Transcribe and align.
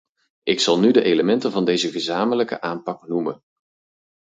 Ik 0.43 0.59
zal 0.59 0.79
nu 0.79 0.91
de 0.91 1.03
elementen 1.03 1.51
van 1.51 1.65
deze 1.65 1.91
gezamenlijke 1.91 2.61
aanpak 2.61 3.07
noemen. 3.07 3.43